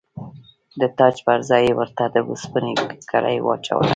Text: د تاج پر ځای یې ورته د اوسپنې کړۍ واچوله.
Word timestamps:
د 0.79 0.81
تاج 0.97 1.15
پر 1.25 1.39
ځای 1.49 1.63
یې 1.67 1.73
ورته 1.79 2.03
د 2.09 2.17
اوسپنې 2.29 2.73
کړۍ 3.11 3.37
واچوله. 3.41 3.89